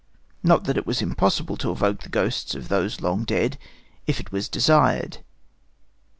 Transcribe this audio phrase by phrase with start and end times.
[0.41, 3.59] Not that it was impossible to evoke the ghosts of those long dead,
[4.07, 5.19] if it was desired.